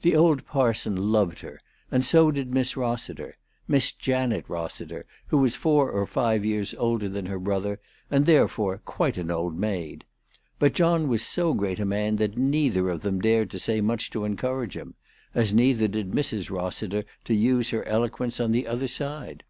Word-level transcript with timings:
The 0.00 0.16
old 0.16 0.46
parson 0.46 0.96
loved 1.12 1.40
her, 1.40 1.60
and 1.92 2.02
so 2.02 2.30
did 2.30 2.54
Miss 2.54 2.74
Rossiter, 2.74 3.36
Miss 3.68 3.92
Janet 3.92 4.46
Rossiter, 4.48 5.04
who 5.26 5.36
was 5.36 5.56
four 5.56 5.90
or 5.90 6.06
five 6.06 6.42
years 6.42 6.72
older 6.78 7.06
than 7.06 7.26
her 7.26 7.38
brother, 7.38 7.78
and 8.10 8.24
therefore 8.24 8.80
quite 8.86 9.18
an 9.18 9.30
old 9.30 9.58
maid. 9.58 10.06
But 10.58 10.72
John 10.72 11.06
was 11.06 11.20
so 11.20 11.52
great 11.52 11.78
a 11.80 11.84
man 11.84 12.16
that 12.16 12.38
neither 12.38 12.88
of 12.88 13.02
them 13.02 13.20
dared 13.20 13.50
to 13.50 13.58
say 13.58 13.82
much 13.82 14.08
to 14.12 14.24
encourage 14.24 14.74
him, 14.74 14.94
as 15.34 15.52
neither 15.52 15.86
did 15.86 16.12
Mrs. 16.12 16.48
Rossiter 16.48 17.04
to 17.26 17.34
use 17.34 17.68
her 17.68 17.84
eloquence 17.84 18.40
on 18.40 18.52
the 18.52 18.66
other 18.66 18.88
side. 18.88 19.44